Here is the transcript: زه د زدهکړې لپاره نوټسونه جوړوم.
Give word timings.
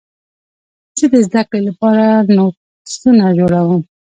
زه 0.99 1.05
د 1.13 1.15
زدهکړې 1.27 1.59
لپاره 1.69 2.05
نوټسونه 2.35 3.25
جوړوم. 3.39 3.81